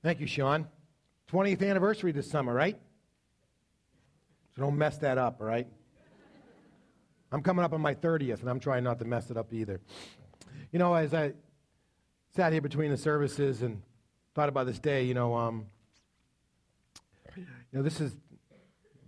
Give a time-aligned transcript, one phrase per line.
[0.00, 0.68] Thank you, Sean.
[1.32, 2.78] 20th anniversary this summer, right?
[4.54, 5.66] So don't mess that up, all right?
[7.32, 9.80] I'm coming up on my 30th, and I'm trying not to mess it up either.
[10.70, 11.32] You know, as I
[12.34, 13.82] sat here between the services and
[14.34, 15.66] thought about this day, you know, um,
[17.36, 18.16] you know, this is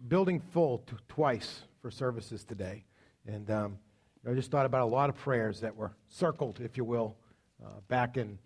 [0.08, 2.84] building full t- twice for services today,
[3.26, 3.78] and um,
[4.28, 7.16] I just thought about a lot of prayers that were circled, if you will,
[7.64, 8.38] uh, back in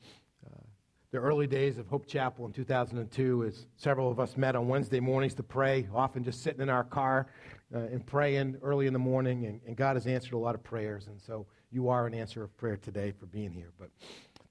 [1.14, 4.98] the early days of Hope Chapel in 2002, as several of us met on Wednesday
[4.98, 7.28] mornings to pray, often just sitting in our car
[7.72, 10.64] uh, and praying early in the morning, and, and God has answered a lot of
[10.64, 13.70] prayers, and so you are an answer of prayer today for being here.
[13.78, 13.90] But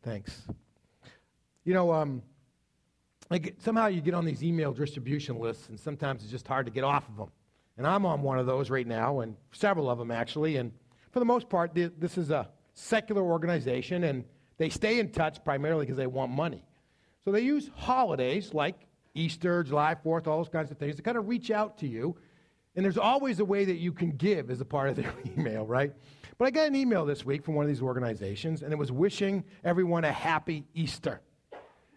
[0.03, 0.43] thanks.
[1.65, 2.21] You know, um,
[3.29, 6.71] like somehow you get on these email distribution lists, and sometimes it's just hard to
[6.71, 7.31] get off of them.
[7.77, 10.55] And I'm on one of those right now, and several of them actually.
[10.55, 10.71] And
[11.11, 14.23] for the most part, this is a secular organization, and
[14.57, 16.63] they stay in touch primarily because they want money.
[17.25, 18.75] So they use holidays like
[19.15, 22.15] Easter, July 4th, all those kinds of things to kind of reach out to you.
[22.75, 25.65] And there's always a way that you can give as a part of their email,
[25.65, 25.93] right?
[26.37, 28.91] But I got an email this week from one of these organizations, and it was
[28.91, 31.21] wishing everyone a happy Easter.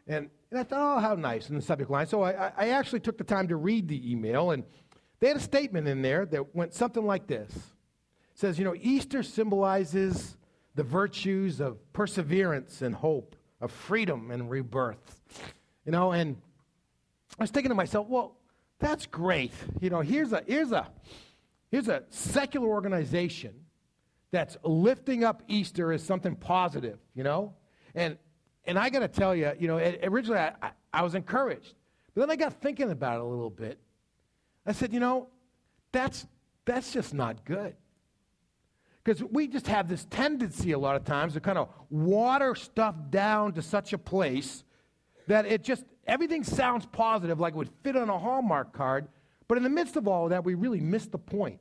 [0.06, 2.06] And, and I thought, oh, how nice in the subject line.
[2.06, 4.64] So I, I actually took the time to read the email, and
[5.20, 7.50] they had a statement in there that went something like this.
[7.50, 10.36] It says, you know, Easter symbolizes
[10.76, 15.20] the virtues of perseverance and hope, of freedom and rebirth.
[15.84, 16.36] You know, and
[17.38, 18.36] I was thinking to myself, well,
[18.78, 19.52] that's great.
[19.80, 20.86] You know, here's a here's a
[21.70, 23.54] here's a secular organization
[24.30, 27.54] that's lifting up Easter as something positive, you know?
[27.94, 28.18] And
[28.66, 31.74] and I got to tell you, you know, originally I, I, I was encouraged.
[32.14, 33.78] But then I got thinking about it a little bit.
[34.66, 35.28] I said, you know,
[35.92, 36.26] that's
[36.66, 37.74] that's just not good.
[39.06, 42.96] Because we just have this tendency a lot of times to kind of water stuff
[43.08, 44.64] down to such a place
[45.28, 49.06] that it just, everything sounds positive, like it would fit on a Hallmark card.
[49.46, 51.60] But in the midst of all of that, we really miss the point.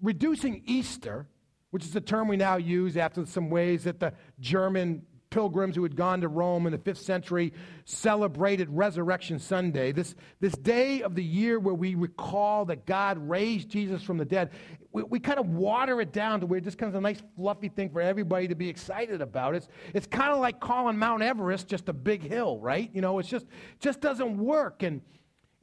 [0.00, 1.26] Reducing Easter,
[1.72, 5.02] which is a term we now use after some ways that the German
[5.34, 7.52] pilgrims who had gone to Rome in the fifth century
[7.84, 13.68] celebrated Resurrection Sunday, this, this day of the year where we recall that God raised
[13.68, 14.50] Jesus from the dead,
[14.92, 17.68] we, we kind of water it down to where it just of a nice fluffy
[17.68, 19.56] thing for everybody to be excited about.
[19.56, 22.88] It's, it's kind of like calling Mount Everest just a big hill, right?
[22.94, 23.46] You know, it's just,
[23.80, 24.84] just doesn't work.
[24.84, 25.02] And,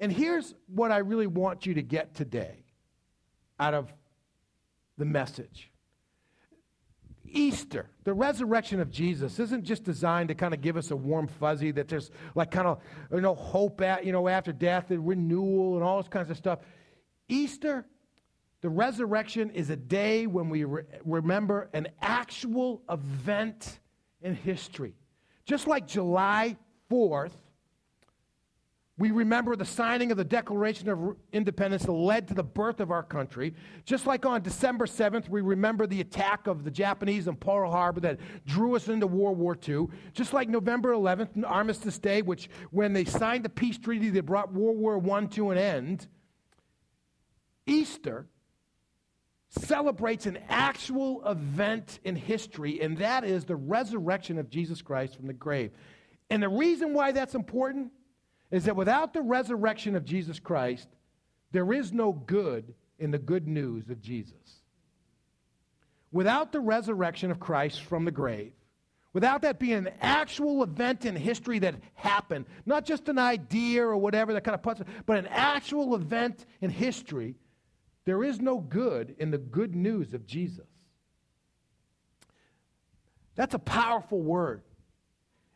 [0.01, 2.65] and here's what I really want you to get today
[3.57, 3.93] out of
[4.97, 5.70] the message.
[7.33, 11.27] Easter, the resurrection of Jesus, isn't just designed to kind of give us a warm
[11.27, 12.79] fuzzy that there's like kind of
[13.11, 16.37] you know hope at you know after death and renewal and all this kinds of
[16.37, 16.59] stuff.
[17.29, 17.85] Easter,
[18.61, 23.79] the resurrection is a day when we re- remember an actual event
[24.21, 24.93] in history,
[25.45, 26.57] just like July
[26.89, 27.37] Fourth
[28.97, 32.91] we remember the signing of the Declaration of Independence that led to the birth of
[32.91, 33.55] our country.
[33.85, 38.01] Just like on December 7th, we remember the attack of the Japanese on Pearl Harbor
[38.01, 39.87] that drew us into World War II.
[40.13, 44.53] Just like November 11th, Armistice Day, which when they signed the peace treaty that brought
[44.53, 46.07] World War I to an end.
[47.65, 48.27] Easter
[49.49, 55.27] celebrates an actual event in history, and that is the resurrection of Jesus Christ from
[55.27, 55.71] the grave.
[56.29, 57.91] And the reason why that's important
[58.51, 60.87] is that without the resurrection of Jesus Christ,
[61.51, 64.35] there is no good in the good news of Jesus.
[66.11, 68.51] Without the resurrection of Christ from the grave,
[69.13, 73.95] without that being an actual event in history that happened, not just an idea or
[73.97, 77.35] whatever that kind of puts it, but an actual event in history,
[78.05, 80.67] there is no good in the good news of Jesus.
[83.35, 84.61] That's a powerful word.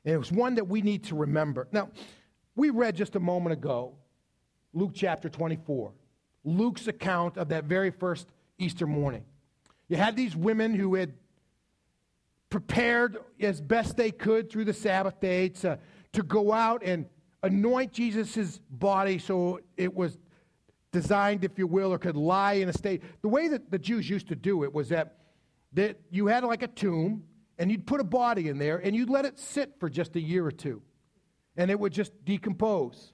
[0.06, 1.68] And it's one that we need to remember.
[1.72, 1.90] Now,
[2.56, 3.96] we read just a moment ago
[4.76, 5.94] Luke chapter 24,
[6.44, 8.28] Luke's account of that very first
[8.58, 9.24] Easter morning.
[9.88, 11.14] You had these women who had
[12.50, 15.80] prepared as best they could through the Sabbath day to,
[16.12, 17.06] to go out and
[17.42, 20.18] anoint Jesus' body so it was
[20.92, 23.02] designed, if you will, or could lie in a state.
[23.22, 25.20] The way that the Jews used to do it was that,
[25.74, 27.24] that you had like a tomb,
[27.58, 30.22] and you'd put a body in there, and you'd let it sit for just a
[30.22, 30.82] year or two
[31.58, 33.14] and it would just decompose.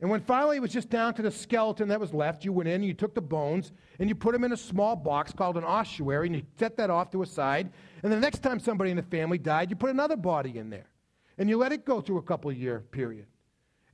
[0.00, 2.68] And when finally it was just down to the skeleton that was left, you went
[2.68, 5.64] in, you took the bones, and you put them in a small box called an
[5.64, 7.70] ossuary, and you set that off to a side.
[8.02, 10.90] And the next time somebody in the family died, you put another body in there.
[11.38, 13.26] And you let it go through a couple year period.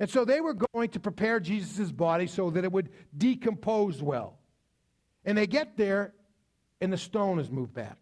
[0.00, 4.38] And so they were going to prepare Jesus' body so that it would decompose well.
[5.24, 6.14] And they get there,
[6.80, 7.98] and the stone is moved back.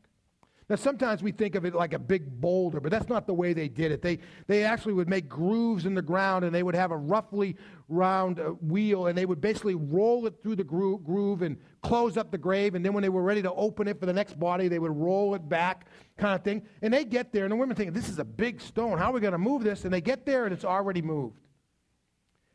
[0.70, 3.52] Now, sometimes we think of it like a big boulder, but that's not the way
[3.52, 4.02] they did it.
[4.02, 7.56] They, they actually would make grooves in the ground and they would have a roughly
[7.88, 12.16] round uh, wheel and they would basically roll it through the gro- groove and close
[12.16, 12.76] up the grave.
[12.76, 14.96] And then when they were ready to open it for the next body, they would
[14.96, 15.86] roll it back,
[16.16, 16.62] kind of thing.
[16.82, 18.96] And they get there and the women think, this is a big stone.
[18.96, 19.84] How are we going to move this?
[19.84, 21.40] And they get there and it's already moved.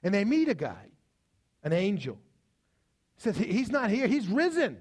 [0.03, 0.85] And they meet a guy,
[1.65, 2.17] an angel.
[3.17, 4.77] Says, he's not here, he's risen.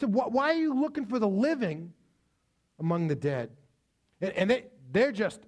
[0.00, 1.92] So why are you looking for the living
[2.80, 3.50] among the dead.
[4.20, 5.40] And, and they, they're just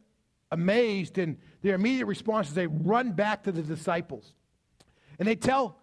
[0.51, 4.35] amazed, and their immediate response is they run back to the disciples.
[5.19, 5.79] And they tell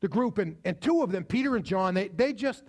[0.00, 2.64] the group, and, and two of them, Peter and John, they, they just,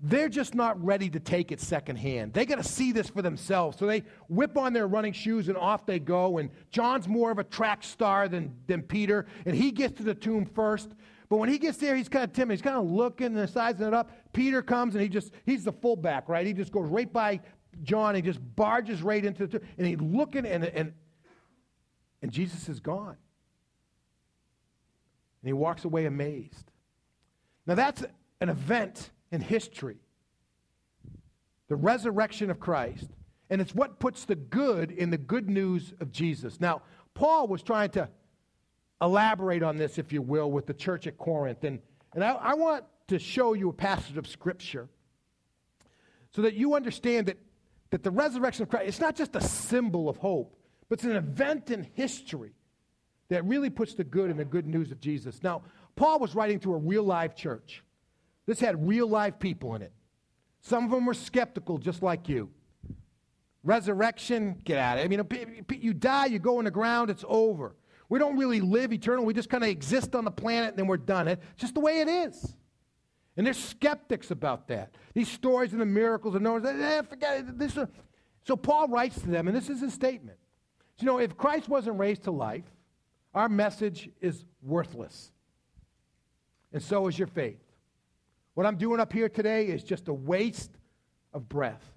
[0.00, 2.32] they're just not ready to take it secondhand.
[2.32, 3.78] They got to see this for themselves.
[3.78, 6.38] So they whip on their running shoes and off they go.
[6.38, 10.14] And John's more of a track star than, than Peter, and he gets to the
[10.14, 10.90] tomb first.
[11.28, 12.54] But when he gets there, he's kind of timid.
[12.54, 14.10] He's kind of looking and sizing it up.
[14.32, 16.44] Peter comes and he just, he's the fullback, right?
[16.44, 17.40] He just goes right by
[17.82, 20.92] John, he just barges right into the, and he's looking, and, and,
[22.22, 23.16] and Jesus is gone.
[25.42, 26.70] And he walks away amazed.
[27.66, 28.04] Now, that's
[28.40, 29.98] an event in history
[31.70, 33.06] the resurrection of Christ.
[33.48, 36.60] And it's what puts the good in the good news of Jesus.
[36.60, 36.82] Now,
[37.14, 38.08] Paul was trying to
[39.00, 41.62] elaborate on this, if you will, with the church at Corinth.
[41.64, 41.78] And,
[42.12, 44.88] and I, I want to show you a passage of Scripture
[46.32, 47.38] so that you understand that
[47.90, 50.56] that the resurrection of Christ, it's not just a symbol of hope,
[50.88, 52.52] but it's an event in history
[53.28, 55.42] that really puts the good in the good news of Jesus.
[55.42, 55.62] Now,
[55.96, 57.84] Paul was writing to a real live church.
[58.46, 59.92] This had real live people in it.
[60.62, 62.50] Some of them were skeptical, just like you.
[63.62, 65.04] Resurrection, get out of it.
[65.04, 67.76] I mean, you die, you go in the ground, it's over.
[68.08, 69.24] We don't really live eternal.
[69.24, 71.28] We just kind of exist on the planet and then we're done.
[71.28, 72.56] It's just the way it is.
[73.40, 74.94] And they're skeptics about that.
[75.14, 77.58] These stories and the miracles and Noah, eh, forget it.
[77.58, 77.86] This, uh,
[78.44, 80.36] so Paul writes to them, and this is his statement.
[80.98, 82.66] You know, if Christ wasn't raised to life,
[83.32, 85.32] our message is worthless.
[86.74, 87.62] And so is your faith.
[88.52, 90.72] What I'm doing up here today is just a waste
[91.32, 91.94] of breath.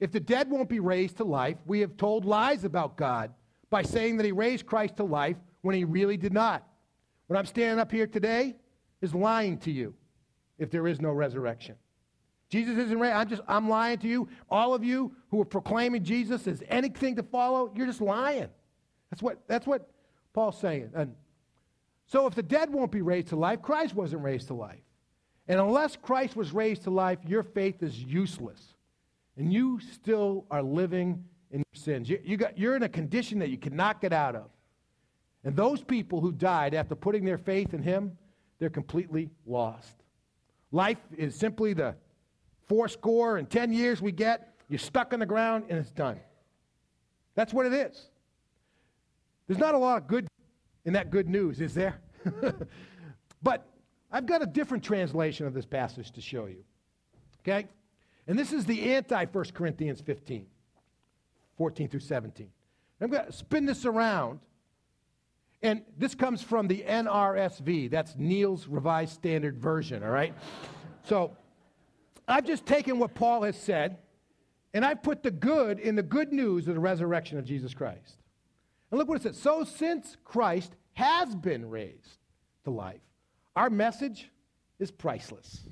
[0.00, 3.34] If the dead won't be raised to life, we have told lies about God
[3.68, 6.66] by saying that he raised Christ to life when he really did not.
[7.26, 8.56] What I'm standing up here today
[9.02, 9.94] is lying to you
[10.62, 11.76] if there is no resurrection.
[12.48, 13.12] Jesus isn't ready.
[13.12, 14.28] I'm just I'm lying to you.
[14.50, 18.48] All of you who are proclaiming Jesus as anything to follow, you're just lying.
[19.10, 19.90] That's what that's what
[20.32, 20.90] Paul's saying.
[20.94, 21.14] And
[22.06, 24.82] so if the dead won't be raised to life, Christ wasn't raised to life.
[25.48, 28.74] And unless Christ was raised to life, your faith is useless.
[29.36, 32.08] And you still are living in your sins.
[32.08, 34.50] You, you got, you're in a condition that you cannot get out of.
[35.42, 38.16] And those people who died after putting their faith in him,
[38.58, 40.01] they're completely lost.
[40.72, 41.94] Life is simply the
[42.66, 44.54] four score and 10 years we get.
[44.68, 46.18] You're stuck on the ground and it's done.
[47.34, 48.08] That's what it is.
[49.46, 50.26] There's not a lot of good
[50.84, 52.00] in that good news, is there?
[53.42, 53.66] but
[54.10, 56.64] I've got a different translation of this passage to show you.
[57.40, 57.68] Okay?
[58.26, 60.46] And this is the anti 1 Corinthians 15,
[61.58, 62.48] 14 through 17.
[63.00, 64.40] I'm going to spin this around
[65.62, 67.90] and this comes from the NRSV.
[67.90, 70.34] That's Neil's Revised Standard Version, all right?
[71.04, 71.36] So
[72.26, 73.98] I've just taken what Paul has said
[74.74, 78.16] and I've put the good in the good news of the resurrection of Jesus Christ.
[78.90, 79.38] And look what it says.
[79.38, 82.18] So since Christ has been raised
[82.64, 83.00] to life,
[83.54, 84.30] our message
[84.78, 85.68] is priceless.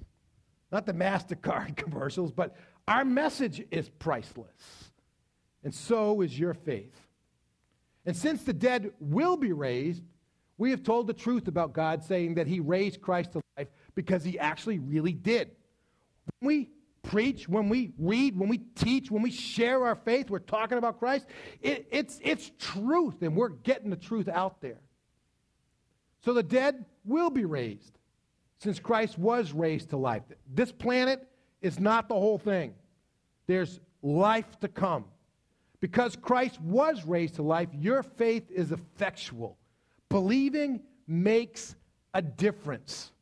[0.71, 4.91] Not the MasterCard commercials, but our message is priceless.
[5.65, 6.95] And so is your faith.
[8.07, 10.03] And since the dead will be raised,
[10.59, 14.25] we have told the truth about God, saying that He raised Christ to life because
[14.25, 15.51] He actually really did.
[16.39, 16.71] When we
[17.03, 20.99] preach, when we read, when we teach, when we share our faith, we're talking about
[20.99, 21.27] Christ,
[21.61, 24.81] it, it's, it's truth, and we're getting the truth out there.
[26.25, 27.99] So the dead will be raised
[28.59, 30.23] since Christ was raised to life.
[30.53, 31.27] This planet
[31.63, 32.75] is not the whole thing,
[33.47, 35.05] there's life to come.
[35.81, 39.57] Because Christ was raised to life, your faith is effectual.
[40.09, 41.75] Believing makes
[42.13, 43.13] a difference,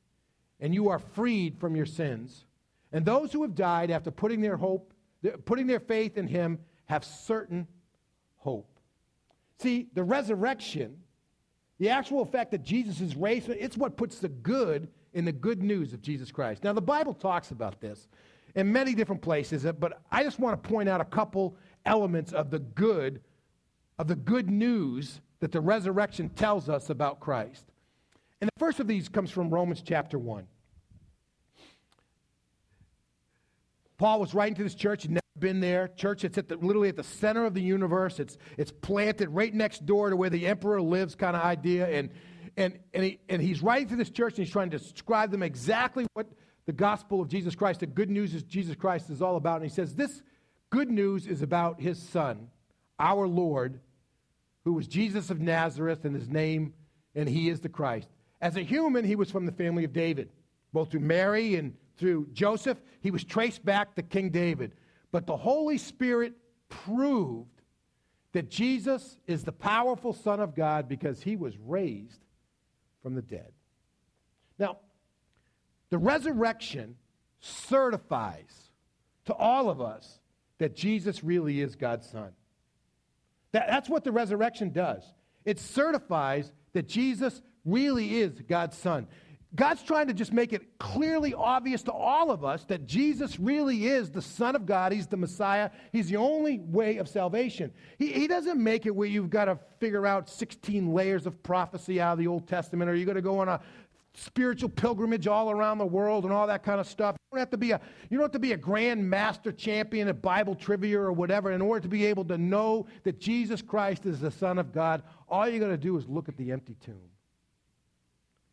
[0.61, 2.45] and you are freed from your sins.
[2.93, 4.93] And those who have died after putting their hope,
[5.45, 7.69] putting their faith in him, have certain
[8.39, 8.81] hope.
[9.61, 10.97] See, the resurrection,
[11.79, 15.63] the actual fact that Jesus is raised, it's what puts the good in the good
[15.63, 16.65] news of Jesus Christ.
[16.65, 18.09] Now, the Bible talks about this
[18.55, 21.57] in many different places, but I just want to point out a couple
[21.89, 23.23] elements of the good,
[23.99, 27.65] of the good news that the resurrection tells us about Christ.
[28.41, 30.47] And the first of these comes from Romans chapter 1.
[33.97, 35.89] Paul was writing to this church, never been there.
[35.89, 38.21] Church, that's at the, literally at the center of the universe.
[38.21, 41.89] It's, it's planted right next door to where the emperor lives, kind of idea.
[41.89, 42.11] And,
[42.57, 45.43] and, and, he, and he's writing to this church and he's trying to describe them
[45.43, 46.29] exactly what
[46.67, 49.63] the gospel of Jesus Christ, the good news is Jesus Christ is all about.
[49.63, 50.23] And he says, This
[50.71, 52.49] good news is about his son,
[52.99, 53.81] our Lord,
[54.65, 56.75] who was Jesus of Nazareth, and his name,
[57.15, 58.09] and he is the Christ.
[58.41, 60.29] As a human, he was from the family of David,
[60.73, 62.79] both through Mary and through Joseph.
[63.01, 64.73] He was traced back to King David.
[65.11, 66.35] But the Holy Spirit
[66.69, 67.63] proved
[68.33, 72.21] that Jesus is the powerful Son of God because he was raised
[73.03, 73.53] from the dead.
[74.59, 74.79] Now,
[75.91, 76.97] the resurrection
[77.41, 78.71] certifies
[79.25, 80.21] to all of us
[80.59, 82.31] that Jesus really is God's Son.
[83.53, 85.03] That, that's what the resurrection does.
[85.45, 89.07] It certifies that Jesus really is God's Son.
[89.55, 93.87] God's trying to just make it clearly obvious to all of us that Jesus really
[93.87, 94.93] is the Son of God.
[94.93, 95.71] He's the Messiah.
[95.91, 97.73] He's the only way of salvation.
[97.99, 101.99] He, he doesn't make it where you've got to figure out 16 layers of prophecy
[101.99, 103.61] out of the Old Testament, or you're going to go on a
[104.13, 107.17] spiritual pilgrimage all around the world and all that kind of stuff.
[107.31, 110.23] Don't have to be a, you don't have to be a grand master champion at
[110.23, 114.21] Bible trivia or whatever in order to be able to know that Jesus Christ is
[114.21, 115.03] the Son of God.
[115.29, 117.11] All you got to do is look at the empty tomb.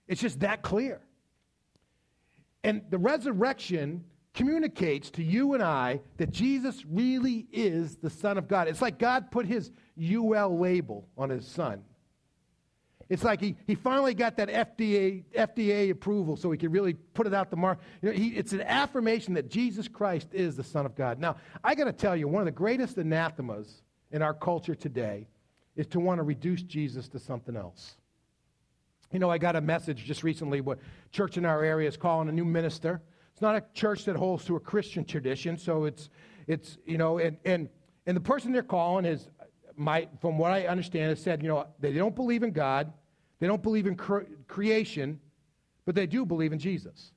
[0.07, 0.99] It's just that clear.
[2.63, 4.03] And the resurrection
[4.33, 8.67] communicates to you and I that Jesus really is the Son of God.
[8.67, 11.81] It's like God put his UL label on his Son.
[13.07, 17.27] It's like he, he finally got that FDA, FDA approval so he could really put
[17.27, 17.79] it out the mark.
[18.01, 21.19] You know, he, it's an affirmation that Jesus Christ is the Son of God.
[21.19, 25.27] Now, I got to tell you, one of the greatest anathemas in our culture today
[25.75, 27.95] is to want to reduce Jesus to something else.
[29.11, 30.79] You know, I got a message just recently what
[31.11, 33.01] church in our area is calling a new minister.
[33.33, 36.09] It's not a church that holds to a Christian tradition, so it's,
[36.47, 37.69] it's you know, and, and,
[38.07, 39.29] and the person they're calling is
[39.77, 42.91] my, from what I understand, has said, you know, they don't believe in God,
[43.39, 45.19] they don't believe in cre- creation,
[45.85, 47.11] but they do believe in Jesus.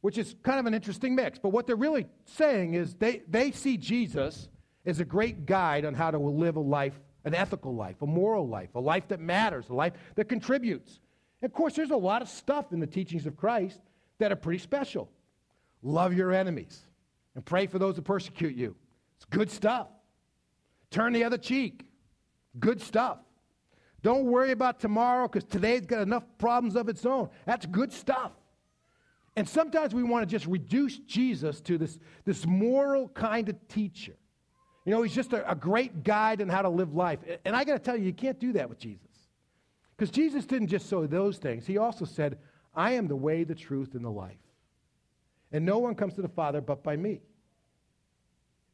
[0.00, 1.38] Which is kind of an interesting mix.
[1.38, 4.48] But what they're really saying is they, they see Jesus
[4.84, 8.48] as a great guide on how to live a life, an ethical life, a moral
[8.48, 11.00] life, a life that matters, a life that contributes.
[11.40, 13.80] And of course, there's a lot of stuff in the teachings of Christ
[14.18, 15.08] that are pretty special.
[15.82, 16.80] Love your enemies
[17.34, 18.74] and pray for those who persecute you.
[19.16, 19.88] It's good stuff.
[20.92, 21.84] Turn the other cheek.
[22.60, 23.18] Good stuff.
[24.02, 27.30] Don't worry about tomorrow because today's got enough problems of its own.
[27.46, 28.32] That's good stuff.
[29.34, 34.14] And sometimes we want to just reduce Jesus to this, this moral kind of teacher.
[34.84, 37.20] You know, he's just a, a great guide on how to live life.
[37.44, 39.06] And I got to tell you, you can't do that with Jesus.
[39.96, 42.38] Because Jesus didn't just say those things, he also said,
[42.74, 44.36] I am the way, the truth, and the life.
[45.52, 47.20] And no one comes to the Father but by me.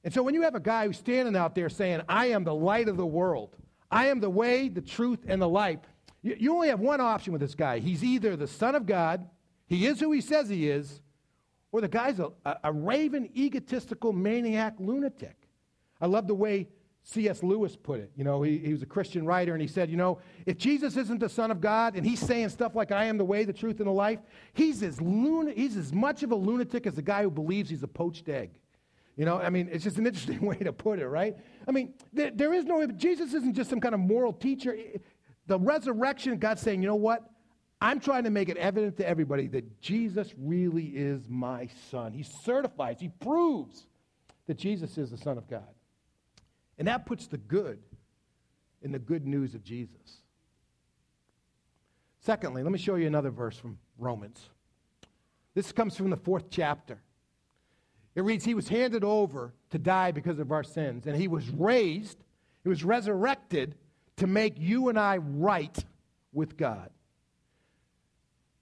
[0.05, 2.55] And so when you have a guy who's standing out there saying, I am the
[2.55, 3.57] light of the world,
[3.91, 5.81] I am the way, the truth, and the life,
[6.23, 7.79] you, you only have one option with this guy.
[7.79, 9.29] He's either the Son of God,
[9.67, 11.01] he is who he says he is,
[11.73, 15.37] or the guy's a, a, a raven, egotistical, maniac lunatic.
[16.01, 16.69] I love the way
[17.03, 17.43] C.S.
[17.43, 18.11] Lewis put it.
[18.17, 20.97] You know, he, he was a Christian writer, and he said, you know, if Jesus
[20.97, 23.53] isn't the Son of God and he's saying stuff like, I am the way, the
[23.53, 24.19] truth, and the life,
[24.53, 27.83] he's as, luna- he's as much of a lunatic as the guy who believes he's
[27.83, 28.51] a poached egg.
[29.19, 31.37] You know, I mean, it's just an interesting way to put it, right?
[31.67, 34.79] I mean, there, there is no, Jesus isn't just some kind of moral teacher.
[35.49, 37.29] The resurrection, God's saying, you know what?
[37.81, 42.13] I'm trying to make it evident to everybody that Jesus really is my son.
[42.13, 43.87] He certifies, he proves
[44.47, 45.69] that Jesus is the Son of God.
[46.79, 47.81] And that puts the good
[48.83, 50.23] in the good news of Jesus.
[52.21, 54.49] Secondly, let me show you another verse from Romans.
[55.55, 57.01] This comes from the fourth chapter.
[58.15, 61.49] It reads, He was handed over to die because of our sins, and He was
[61.51, 62.19] raised,
[62.63, 63.75] He was resurrected
[64.17, 65.85] to make you and I right
[66.33, 66.91] with God.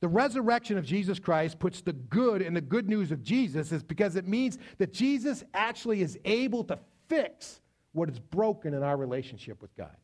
[0.01, 3.83] The resurrection of Jesus Christ puts the good in the good news of Jesus is
[3.83, 7.61] because it means that Jesus actually is able to fix
[7.93, 9.97] what is broken in our relationship with God.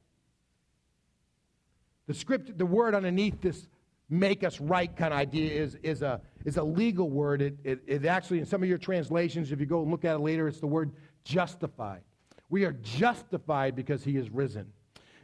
[2.07, 3.69] The script, the word underneath this
[4.13, 7.41] make us right kind of idea is, is, a, is a legal word.
[7.41, 10.17] It, it, it actually, in some of your translations, if you go and look at
[10.17, 10.93] it later, it's the word
[11.25, 12.03] justified.
[12.51, 14.67] We are justified because he is risen.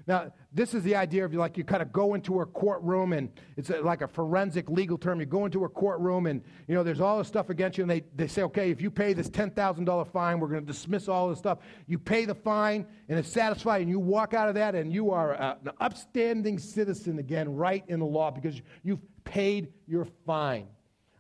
[0.09, 3.29] Now, this is the idea of like you kind of go into a courtroom and
[3.59, 5.21] it's like a forensic legal term.
[5.21, 7.91] You go into a courtroom and, you know, there's all this stuff against you and
[7.91, 11.29] they, they say, okay, if you pay this $10,000 fine, we're going to dismiss all
[11.29, 11.59] this stuff.
[11.87, 15.11] You pay the fine and it's satisfied and you walk out of that and you
[15.11, 20.69] are a, an upstanding citizen again, right in the law because you've paid your fine.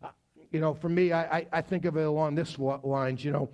[0.03, 0.09] Uh,
[0.51, 3.51] you know, for me, I, I, I think of it along this lines, you know,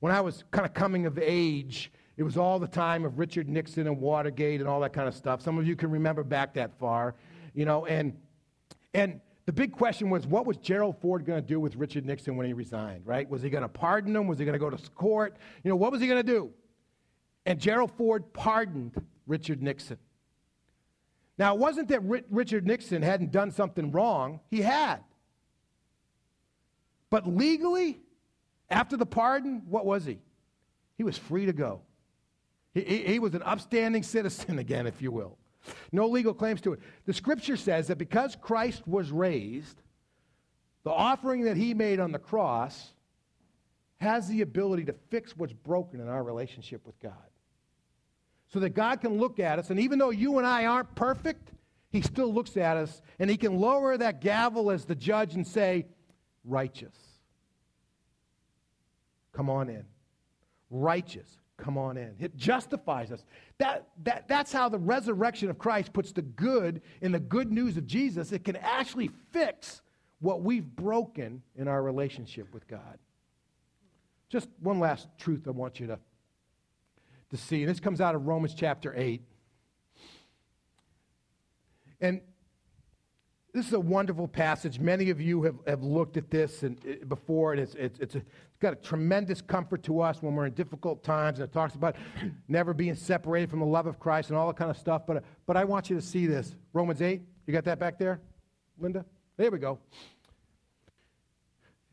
[0.00, 3.48] when I was kind of coming of age, it was all the time of Richard
[3.48, 5.42] Nixon and Watergate and all that kind of stuff.
[5.42, 7.14] Some of you can remember back that far,
[7.54, 8.16] you know, and
[8.92, 12.36] and the big question was what was Gerald Ford going to do with Richard Nixon
[12.36, 13.28] when he resigned, right?
[13.28, 14.26] Was he going to pardon him?
[14.26, 15.36] Was he going to go to court?
[15.62, 16.50] You know, what was he going to do?
[17.44, 18.94] And Gerald Ford pardoned
[19.26, 19.98] Richard Nixon.
[21.36, 25.00] Now, it wasn't that Richard Nixon hadn't done something wrong, he had.
[27.10, 28.00] But legally,
[28.70, 30.20] after the pardon, what was he?
[30.96, 31.82] He was free to go.
[32.74, 35.38] He, he, he was an upstanding citizen again, if you will.
[35.92, 36.80] No legal claims to it.
[37.06, 39.80] The scripture says that because Christ was raised,
[40.82, 42.92] the offering that he made on the cross
[43.98, 47.12] has the ability to fix what's broken in our relationship with God.
[48.52, 51.50] So that God can look at us, and even though you and I aren't perfect,
[51.90, 55.46] he still looks at us and he can lower that gavel as the judge and
[55.46, 55.86] say,
[56.44, 56.94] Righteous.
[59.32, 59.84] Come on in.
[60.70, 62.14] Righteous come on in.
[62.18, 63.24] It justifies us.
[63.58, 67.76] That, that, that's how the resurrection of Christ puts the good in the good news
[67.76, 68.32] of Jesus.
[68.32, 69.82] It can actually fix
[70.20, 72.98] what we've broken in our relationship with God.
[74.28, 75.98] Just one last truth I want you to,
[77.30, 77.62] to see.
[77.62, 79.22] And this comes out of Romans chapter 8.
[82.00, 82.20] And
[83.54, 84.80] this is a wonderful passage.
[84.80, 88.14] Many of you have, have looked at this and, uh, before, and it's, it's, it's,
[88.16, 91.38] a, it's got a tremendous comfort to us when we're in difficult times.
[91.38, 91.94] And it talks about
[92.48, 95.02] never being separated from the love of Christ and all that kind of stuff.
[95.06, 96.56] But, but I want you to see this.
[96.72, 98.20] Romans 8, you got that back there,
[98.76, 99.04] Linda?
[99.36, 99.78] There we go.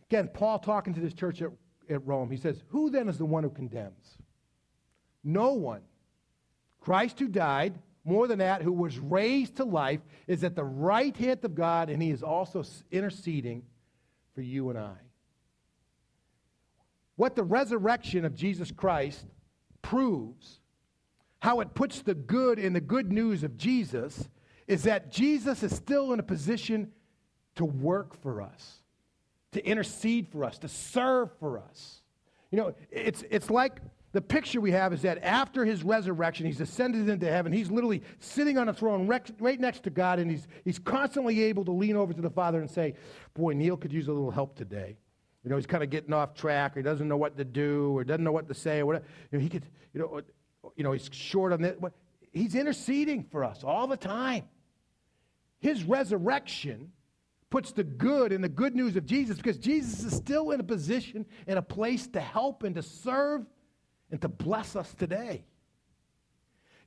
[0.09, 1.51] Again, Paul talking to this church at,
[1.91, 2.31] at Rome.
[2.31, 4.17] He says, Who then is the one who condemns?
[5.23, 5.81] No one.
[6.79, 11.15] Christ who died more than that, who was raised to life, is at the right
[11.15, 13.63] hand of God, and he is also interceding
[14.33, 14.95] for you and I.
[17.15, 19.25] What the resurrection of Jesus Christ
[19.81, 20.59] proves,
[21.39, 24.27] how it puts the good in the good news of Jesus,
[24.67, 26.91] is that Jesus is still in a position
[27.55, 28.81] to work for us,
[29.51, 32.01] to intercede for us, to serve for us.
[32.49, 33.81] You know, it's, it's like
[34.13, 37.53] the picture we have is that after his resurrection, he's ascended into heaven.
[37.53, 41.63] He's literally sitting on a throne right next to God, and he's, he's constantly able
[41.65, 42.95] to lean over to the Father and say,
[43.33, 44.97] Boy, Neil could use a little help today.
[45.43, 47.97] You know, he's kind of getting off track, or he doesn't know what to do,
[47.97, 49.05] or doesn't know what to say, or whatever.
[49.31, 50.21] You know, he could, you know,
[50.75, 51.77] you know he's short on this.
[52.33, 54.43] He's interceding for us all the time.
[55.59, 56.91] His resurrection
[57.49, 60.63] puts the good and the good news of Jesus because Jesus is still in a
[60.63, 63.45] position and a place to help and to serve
[64.11, 65.43] and to bless us today.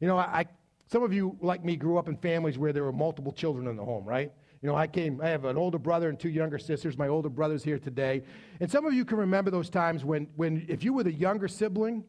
[0.00, 0.46] You know, I,
[0.86, 3.76] some of you, like me, grew up in families where there were multiple children in
[3.76, 4.30] the home, right?
[4.60, 6.96] You know, I came, I have an older brother and two younger sisters.
[6.96, 8.22] My older brother's here today.
[8.60, 11.48] And some of you can remember those times when, when if you were the younger
[11.48, 12.04] sibling,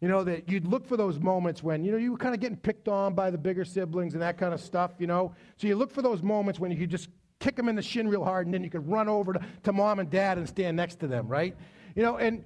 [0.00, 2.40] you know, that you'd look for those moments when, you know, you were kind of
[2.40, 5.34] getting picked on by the bigger siblings and that kind of stuff, you know.
[5.56, 8.08] So you look for those moments when you could just kick them in the shin
[8.08, 10.76] real hard and then you could run over to, to mom and dad and stand
[10.76, 11.56] next to them, right?
[11.94, 12.44] You know, and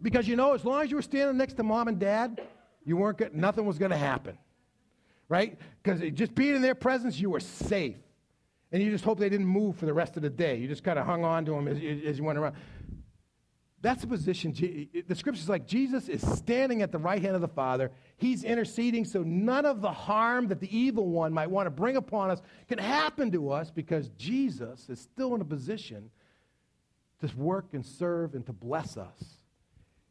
[0.00, 2.40] because you know, as long as you were standing next to mom and dad,
[2.84, 4.38] you weren't get, nothing was going to happen.
[5.28, 5.58] Right?
[5.82, 7.96] Because just being in their presence, you were safe.
[8.72, 10.56] And you just hope they didn't move for the rest of the day.
[10.56, 12.54] You just kind of hung on to them as, as you went around.
[13.80, 14.52] That's the position.
[15.06, 17.92] The scripture is like Jesus is standing at the right hand of the Father.
[18.16, 21.96] He's interceding so none of the harm that the evil one might want to bring
[21.96, 26.10] upon us can happen to us because Jesus is still in a position
[27.20, 29.37] to work and serve and to bless us.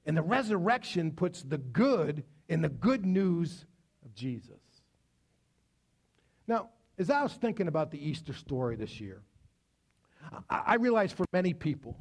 [0.08, 3.66] And the resurrection puts the good in the good news
[4.06, 4.56] of Jesus.
[6.48, 9.22] Now, as I was thinking about the Easter story this year,
[10.50, 11.98] I, I realize for many people,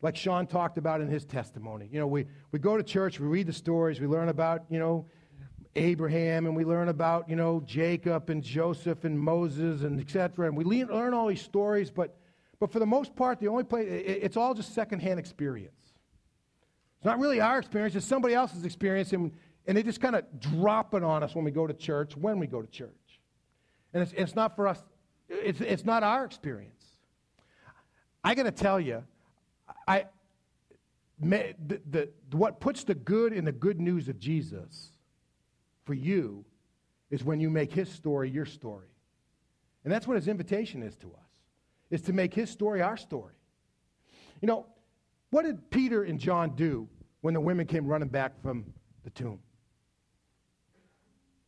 [0.00, 3.26] like Sean talked about in his testimony, you know, we, we go to church, we
[3.26, 5.04] read the stories, we learn about, you know,
[5.74, 10.46] Abraham and we learn about, you know, Jacob and Joseph and Moses and etc.
[10.46, 12.16] And we learn all these stories, but,
[12.60, 15.87] but for the most part, the only place, it's all just secondhand experience.
[16.98, 19.32] It's not really our experience, it's somebody else's experience, and,
[19.66, 22.38] and they just kind of drop it on us when we go to church, when
[22.38, 22.90] we go to church.
[23.94, 24.82] And it's, it's not for us,
[25.28, 26.84] it's, it's not our experience.
[28.24, 29.04] I got to tell you,
[29.86, 30.06] I,
[31.20, 31.54] the,
[31.88, 34.92] the, what puts the good in the good news of Jesus
[35.84, 36.44] for you
[37.10, 38.88] is when you make his story your story.
[39.84, 41.30] And that's what his invitation is to us,
[41.90, 43.34] is to make his story our story.
[44.42, 44.66] You know,
[45.30, 46.88] what did Peter and John do
[47.20, 48.72] when the women came running back from
[49.04, 49.40] the tomb?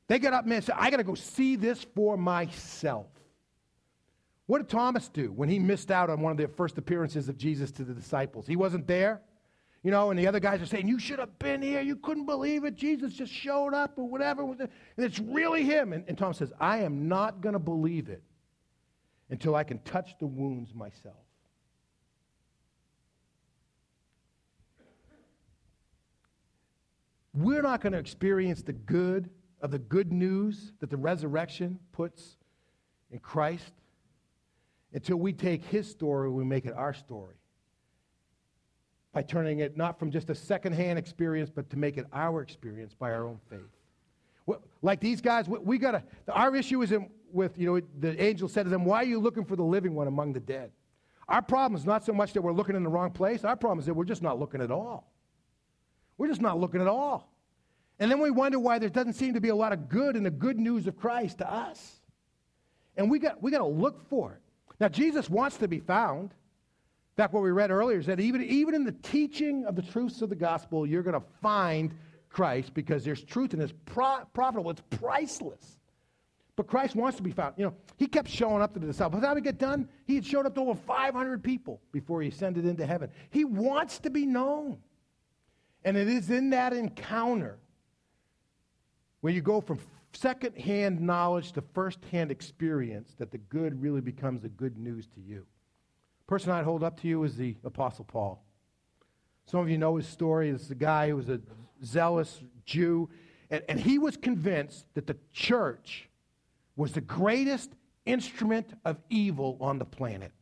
[0.09, 3.07] They got up and said, I got to go see this for myself.
[4.47, 7.39] What did Thomas do when he missed out on one of the first appearances of
[7.39, 8.47] Jesus to the disciples?
[8.49, 9.21] He wasn't there.
[9.85, 11.81] You know, and the other guys are saying, You should have been here.
[11.81, 12.75] You couldn't believe it.
[12.75, 14.43] Jesus just showed up or whatever.
[14.43, 15.93] And it's really him.
[15.93, 18.23] And, and Tom says, I am not going to believe it
[19.31, 21.15] until I can touch the wounds myself.
[27.35, 32.37] We're not going to experience the good of the good news that the resurrection puts
[33.11, 33.73] in Christ
[34.93, 37.37] until we take his story and we make it our story.
[39.13, 42.95] By turning it not from just a secondhand experience, but to make it our experience
[42.95, 44.59] by our own faith.
[44.83, 48.65] Like these guys, we got to, our issue isn't with, you know, the angel said
[48.65, 50.73] to them, Why are you looking for the living one among the dead?
[51.29, 53.79] Our problem is not so much that we're looking in the wrong place, our problem
[53.79, 55.13] is that we're just not looking at all.
[56.21, 57.33] We're just not looking at all.
[57.99, 60.23] And then we wonder why there doesn't seem to be a lot of good in
[60.23, 61.99] the good news of Christ to us.
[62.95, 64.43] And we got, we got to look for it.
[64.81, 66.25] Now, Jesus wants to be found.
[66.25, 69.81] In fact, what we read earlier is that even, even in the teaching of the
[69.81, 71.95] truths of the gospel, you're going to find
[72.29, 75.79] Christ because there's truth and it's pro- profitable, it's priceless.
[76.55, 77.55] But Christ wants to be found.
[77.57, 79.23] You know, he kept showing up to the disciples.
[79.23, 82.67] By the time done, he had showed up to over 500 people before he ascended
[82.67, 83.09] into heaven.
[83.31, 84.77] He wants to be known.
[85.85, 87.59] And it is in that encounter
[89.21, 89.79] where you go from
[90.13, 95.47] second-hand knowledge to first-hand experience that the good really becomes the good news to you.
[96.21, 98.43] The person I'd hold up to you is the Apostle Paul.
[99.47, 100.51] Some of you know his story.
[100.51, 101.41] It's the guy who was a
[101.85, 103.09] zealous Jew,
[103.51, 106.09] and, and he was convinced that the church
[106.77, 107.71] was the greatest
[108.07, 110.33] instrument of evil on the planet.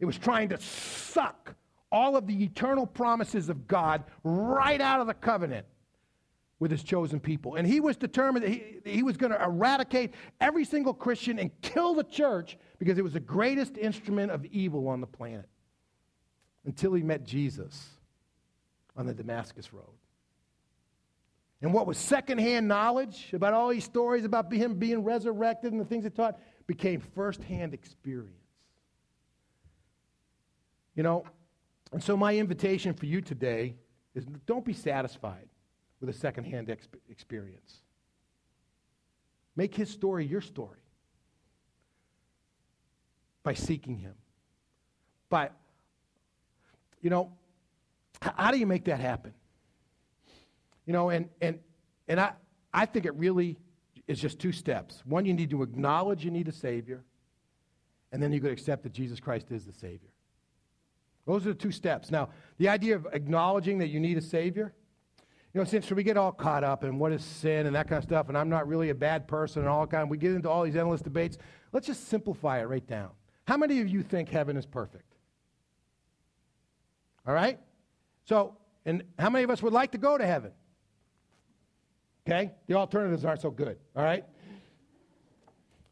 [0.00, 1.54] It was trying to suck
[1.90, 5.66] all of the eternal promises of God right out of the covenant
[6.58, 7.54] with his chosen people.
[7.54, 11.50] And he was determined that he, he was going to eradicate every single Christian and
[11.62, 15.48] kill the church because it was the greatest instrument of evil on the planet
[16.64, 17.88] until he met Jesus
[18.96, 19.84] on the Damascus Road.
[21.60, 25.84] And what was secondhand knowledge about all these stories about him being resurrected and the
[25.84, 28.34] things he taught became firsthand experience.
[30.94, 31.24] You know,
[31.92, 33.74] and so my invitation for you today
[34.14, 35.48] is don't be satisfied
[36.00, 37.82] with a secondhand exp- experience.
[39.56, 40.78] Make his story your story
[43.42, 44.14] by seeking him.
[45.28, 45.50] By,
[47.00, 47.32] you know,
[48.20, 49.34] how do you make that happen?
[50.86, 51.58] You know, and, and,
[52.06, 52.32] and I,
[52.72, 53.56] I think it really
[54.06, 55.02] is just two steps.
[55.04, 57.04] One, you need to acknowledge you need a Savior,
[58.10, 60.10] and then you could accept that Jesus Christ is the Savior.
[61.28, 62.10] Those are the two steps.
[62.10, 64.72] Now, the idea of acknowledging that you need a Savior,
[65.52, 67.98] you know, since we get all caught up in what is sin and that kind
[67.98, 70.48] of stuff, and I'm not really a bad person and all kind we get into
[70.48, 71.36] all these endless debates.
[71.70, 73.10] Let's just simplify it right down.
[73.46, 75.16] How many of you think heaven is perfect?
[77.26, 77.60] All right?
[78.24, 80.52] So, and how many of us would like to go to heaven?
[82.26, 82.52] Okay?
[82.68, 83.76] The alternatives aren't so good.
[83.94, 84.24] All right?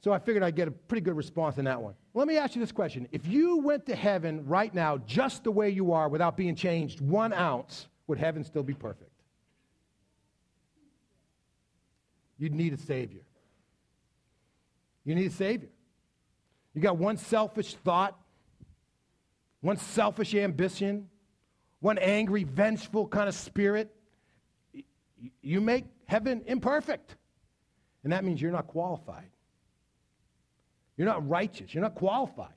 [0.01, 1.95] So I figured I'd get a pretty good response on that one.
[2.15, 3.09] Let me ask you this question.
[3.13, 7.01] If you went to heaven right now just the way you are without being changed
[7.01, 9.11] one ounce, would heaven still be perfect?
[12.39, 13.23] You'd need a Savior.
[15.05, 15.71] You need a Savior.
[16.75, 18.19] You got one selfish thought,
[19.61, 21.09] one selfish ambition,
[21.81, 23.95] one angry, vengeful kind of spirit.
[25.41, 27.17] You make heaven imperfect.
[28.05, 29.31] And that means you're not qualified.
[30.97, 31.75] You're not righteous.
[31.75, 32.55] You're not qualified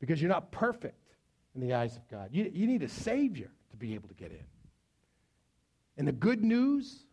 [0.00, 1.14] because you're not perfect
[1.54, 2.28] in the eyes of God.
[2.32, 4.44] You, you need a Savior to be able to get in.
[5.96, 7.06] And the good news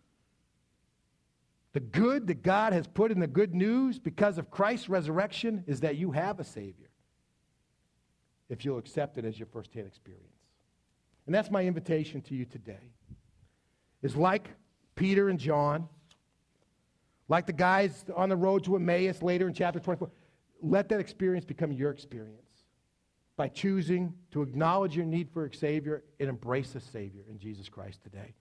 [1.74, 5.80] the good that God has put in the good news because of Christ's resurrection is
[5.82, 6.90] that you have a Savior
[8.48, 10.28] if you'll accept it as your firsthand experience.
[11.26, 12.92] And that's my invitation to you today.
[14.04, 14.50] Is like
[14.96, 15.88] Peter and John,
[17.28, 20.12] like the guys on the road to Emmaus later in chapter 24,
[20.64, 22.40] let that experience become your experience
[23.36, 27.68] by choosing to acknowledge your need for a Savior and embrace a Savior in Jesus
[27.68, 28.34] Christ today.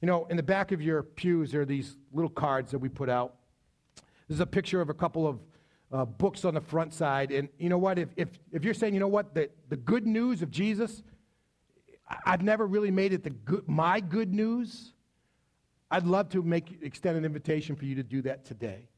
[0.00, 2.88] You know, in the back of your pews, there are these little cards that we
[2.88, 3.34] put out.
[4.28, 5.40] This is a picture of a couple of
[5.92, 7.30] uh, books on the front side.
[7.30, 7.98] And you know what?
[7.98, 11.02] If, if, if you're saying, you know what, the, the good news of Jesus,
[12.24, 14.92] I've never really made it the good, my good news.
[15.90, 18.88] I'd love to make extend an invitation for you to do that today.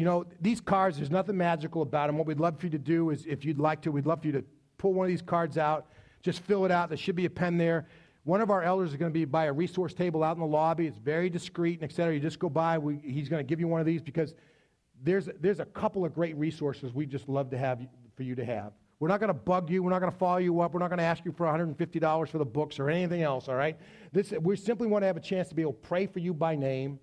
[0.00, 2.16] You know, these cards, there's nothing magical about them.
[2.16, 4.28] What we'd love for you to do is, if you'd like to, we'd love for
[4.28, 4.44] you to
[4.78, 5.88] pull one of these cards out,
[6.22, 6.88] just fill it out.
[6.88, 7.86] There should be a pen there.
[8.24, 10.46] One of our elders is going to be by a resource table out in the
[10.46, 10.86] lobby.
[10.86, 12.14] It's very discreet and et cetera.
[12.14, 12.78] You just go by.
[12.78, 14.34] We, he's going to give you one of these because
[15.02, 17.86] there's, there's a couple of great resources we just love to have
[18.16, 18.72] for you to have.
[19.00, 19.82] We're not going to bug you.
[19.82, 20.72] We're not going to follow you up.
[20.72, 23.54] We're not going to ask you for $150 for the books or anything else, all
[23.54, 23.76] right?
[24.12, 26.32] This, we simply want to have a chance to be able to pray for you
[26.32, 26.98] by name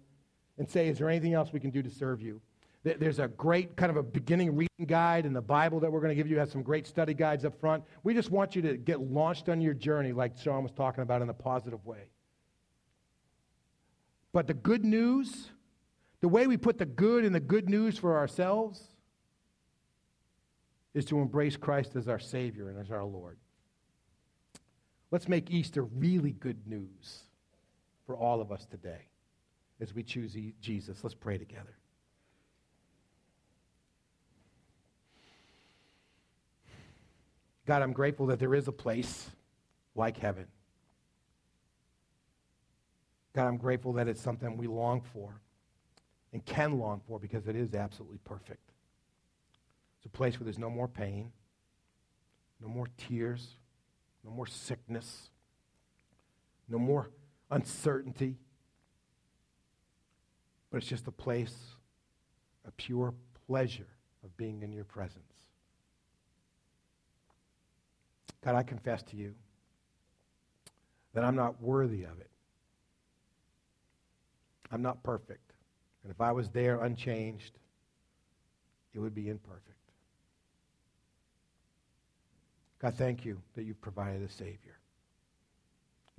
[0.57, 2.41] and say, is there anything else we can do to serve you?
[2.83, 6.11] There's a great kind of a beginning reading guide in the Bible that we're going
[6.11, 6.37] to give you.
[6.37, 7.83] Has some great study guides up front.
[8.03, 11.21] We just want you to get launched on your journey, like Sean was talking about,
[11.21, 12.09] in a positive way.
[14.31, 15.49] But the good news,
[16.21, 18.81] the way we put the good in the good news for ourselves,
[20.93, 23.37] is to embrace Christ as our Savior and as our Lord.
[25.11, 27.23] Let's make Easter really good news
[28.05, 29.09] for all of us today
[29.79, 31.03] as we choose Jesus.
[31.03, 31.77] Let's pray together.
[37.67, 39.29] God, I'm grateful that there is a place
[39.93, 40.47] like heaven.
[43.33, 45.41] God, I'm grateful that it's something we long for
[46.31, 48.71] and can long for because it is absolutely perfect.
[49.97, 51.33] It's a place where there's no more pain,
[52.61, 53.57] no more tears,
[54.23, 55.29] no more sickness,
[56.69, 57.11] no more
[57.51, 58.37] uncertainty.
[60.71, 61.53] But it's just a place
[62.65, 63.13] a pure
[63.47, 63.87] pleasure
[64.23, 65.36] of being in your presence.
[68.47, 69.35] God, I confess to you
[71.13, 72.29] that I'm not worthy of it.
[74.71, 75.51] I'm not perfect.
[76.01, 77.59] And if I was there unchanged,
[78.93, 79.91] it would be imperfect.
[82.79, 84.79] God, thank you that you've provided a Savior.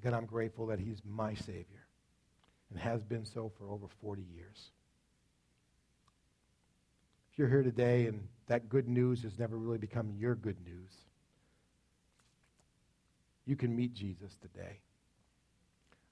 [0.05, 1.87] God, I'm grateful that He's my Savior
[2.69, 4.69] and has been so for over 40 years.
[7.33, 10.91] If you're here today and that good news has never really become your good news,
[13.49, 14.79] you can meet Jesus today.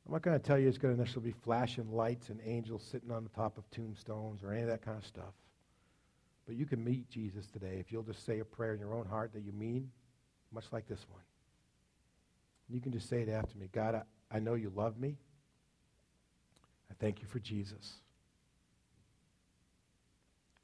[0.06, 2.82] I'm not going to tell you it's going to necessarily be flashing lights and angels
[2.90, 5.34] sitting on the top of tombstones or any of that kind of stuff.
[6.46, 9.04] But you can meet Jesus today if you'll just say a prayer in your own
[9.04, 9.90] heart that you mean,
[10.50, 11.20] much like this one.
[12.70, 15.18] You can just say it after me God, I, I know you love me.
[16.90, 17.96] I thank you for Jesus.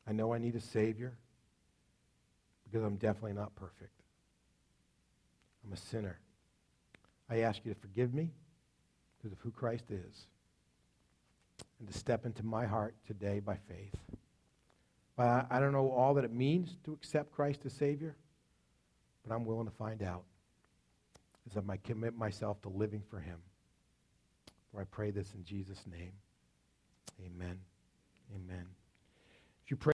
[0.09, 1.19] I know I need a Savior
[2.65, 4.01] because I'm definitely not perfect.
[5.67, 6.22] I'm a sinner.
[7.33, 8.31] I ask you to forgive me
[9.17, 10.27] because of who Christ is
[11.79, 13.97] and to step into my heart today by faith.
[15.17, 18.17] I, I don't know all that it means to accept Christ as Savior,
[19.27, 20.25] but I'm willing to find out
[21.51, 23.39] as I commit myself to living for Him.
[24.71, 26.13] For I pray this in Jesus' name.
[27.25, 27.59] Amen.
[28.35, 28.67] Amen.
[29.65, 29.91] If you pray